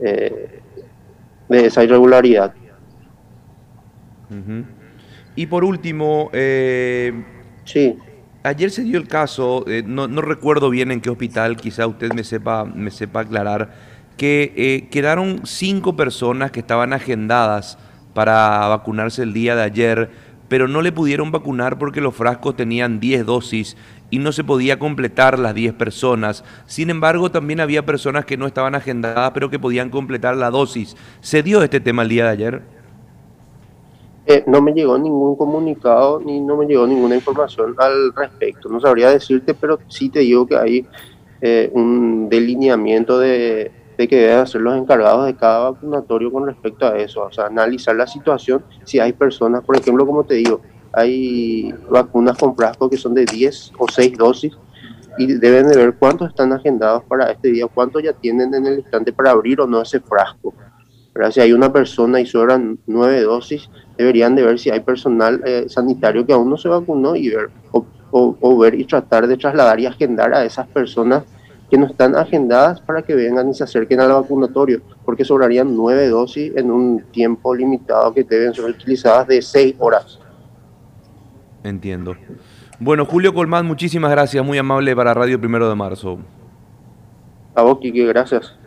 eh, 0.00 0.60
esa 1.48 1.84
irregularidad. 1.84 2.54
Y 5.38 5.46
por 5.46 5.62
último, 5.62 6.30
eh, 6.32 7.12
sí. 7.64 7.96
Ayer 8.42 8.72
se 8.72 8.82
dio 8.82 8.98
el 8.98 9.06
caso, 9.06 9.64
eh, 9.68 9.84
no, 9.86 10.08
recuerdo 10.20 10.68
bien 10.68 10.90
en 10.90 11.00
qué 11.00 11.10
hospital, 11.10 11.56
quizá 11.56 11.86
usted 11.86 12.12
me 12.12 12.24
sepa, 12.24 12.64
me 12.64 12.90
sepa 12.90 13.20
aclarar, 13.20 13.72
que 14.16 14.52
eh, 14.56 14.88
quedaron 14.90 15.42
cinco 15.44 15.94
personas 15.94 16.50
que 16.50 16.58
estaban 16.58 16.92
agendadas 16.92 17.78
para 18.14 18.66
vacunarse 18.66 19.22
el 19.22 19.32
día 19.32 19.54
de 19.54 19.62
ayer, 19.62 20.10
pero 20.48 20.66
no 20.66 20.82
le 20.82 20.90
pudieron 20.90 21.30
vacunar 21.30 21.78
porque 21.78 22.00
los 22.00 22.16
frascos 22.16 22.56
tenían 22.56 22.98
10 22.98 23.24
dosis 23.24 23.76
y 24.10 24.18
no 24.18 24.32
se 24.32 24.42
podía 24.42 24.80
completar 24.80 25.38
las 25.38 25.54
10 25.54 25.74
personas. 25.74 26.42
Sin 26.66 26.90
embargo, 26.90 27.30
también 27.30 27.60
había 27.60 27.86
personas 27.86 28.24
que 28.24 28.36
no 28.36 28.48
estaban 28.48 28.74
agendadas, 28.74 29.30
pero 29.34 29.50
que 29.50 29.60
podían 29.60 29.90
completar 29.90 30.36
la 30.36 30.50
dosis. 30.50 30.96
¿Se 31.20 31.44
dio 31.44 31.62
este 31.62 31.78
tema 31.78 32.02
el 32.02 32.08
día 32.08 32.24
de 32.24 32.30
ayer? 32.30 32.77
Eh, 34.30 34.44
no 34.46 34.60
me 34.60 34.74
llegó 34.74 34.98
ningún 34.98 35.36
comunicado 35.36 36.20
ni 36.20 36.38
no 36.38 36.58
me 36.58 36.66
llegó 36.66 36.86
ninguna 36.86 37.14
información 37.14 37.74
al 37.78 38.14
respecto. 38.14 38.68
No 38.68 38.78
sabría 38.78 39.08
decirte, 39.08 39.54
pero 39.54 39.78
sí 39.88 40.10
te 40.10 40.18
digo 40.18 40.46
que 40.46 40.54
hay 40.54 40.86
eh, 41.40 41.70
un 41.72 42.28
delineamiento 42.28 43.18
de, 43.18 43.72
que 43.96 44.06
deben 44.06 44.46
ser 44.46 44.60
los 44.60 44.76
encargados 44.76 45.24
de 45.24 45.34
cada 45.34 45.70
vacunatorio 45.70 46.30
con 46.30 46.46
respecto 46.46 46.86
a 46.86 46.98
eso. 46.98 47.22
O 47.22 47.32
sea, 47.32 47.46
analizar 47.46 47.96
la 47.96 48.06
situación, 48.06 48.62
si 48.84 49.00
hay 49.00 49.14
personas, 49.14 49.64
por 49.64 49.78
ejemplo, 49.78 50.04
como 50.04 50.22
te 50.24 50.34
digo, 50.34 50.60
hay 50.92 51.72
vacunas 51.88 52.36
con 52.36 52.54
frascos 52.54 52.90
que 52.90 52.98
son 52.98 53.14
de 53.14 53.24
10 53.24 53.72
o 53.78 53.86
6 53.90 54.12
dosis 54.18 54.52
y 55.16 55.26
deben 55.38 55.68
de 55.68 55.76
ver 55.78 55.94
cuántos 55.94 56.28
están 56.28 56.52
agendados 56.52 57.02
para 57.04 57.32
este 57.32 57.50
día, 57.50 57.66
cuántos 57.66 58.02
ya 58.02 58.12
tienen 58.12 58.52
en 58.52 58.66
el 58.66 58.80
instante 58.80 59.10
para 59.10 59.30
abrir 59.30 59.58
o 59.62 59.66
no 59.66 59.80
ese 59.80 60.00
frasco. 60.00 60.52
Pero 61.18 61.32
si 61.32 61.40
hay 61.40 61.52
una 61.52 61.72
persona 61.72 62.20
y 62.20 62.26
sobran 62.26 62.78
nueve 62.86 63.22
dosis, 63.22 63.68
deberían 63.96 64.36
de 64.36 64.44
ver 64.44 64.56
si 64.56 64.70
hay 64.70 64.78
personal 64.78 65.42
eh, 65.44 65.64
sanitario 65.68 66.24
que 66.24 66.32
aún 66.32 66.48
no 66.48 66.56
se 66.56 66.68
vacunó 66.68 67.16
y 67.16 67.28
ver 67.28 67.50
o, 68.12 68.56
ver 68.56 68.74
y 68.76 68.84
tratar 68.84 69.26
de 69.26 69.36
trasladar 69.36 69.80
y 69.80 69.86
agendar 69.86 70.32
a 70.32 70.44
esas 70.44 70.68
personas 70.68 71.24
que 71.68 71.76
no 71.76 71.86
están 71.86 72.14
agendadas 72.14 72.80
para 72.80 73.02
que 73.02 73.16
vengan 73.16 73.48
y 73.48 73.54
se 73.54 73.64
acerquen 73.64 73.98
al 73.98 74.12
vacunatorio, 74.12 74.80
porque 75.04 75.24
sobrarían 75.24 75.76
nueve 75.76 76.06
dosis 76.06 76.52
en 76.54 76.70
un 76.70 77.02
tiempo 77.10 77.52
limitado 77.52 78.14
que 78.14 78.22
deben 78.22 78.54
ser 78.54 78.66
utilizadas 78.66 79.26
de 79.26 79.42
seis 79.42 79.74
horas. 79.80 80.20
Entiendo. 81.64 82.14
Bueno, 82.78 83.04
Julio 83.04 83.34
Colmán, 83.34 83.66
muchísimas 83.66 84.12
gracias, 84.12 84.46
muy 84.46 84.56
amable 84.56 84.94
para 84.94 85.14
Radio 85.14 85.40
Primero 85.40 85.68
de 85.68 85.74
Marzo. 85.74 86.18
A 87.56 87.62
vos, 87.62 87.80
Kiki, 87.80 88.06
gracias. 88.06 88.57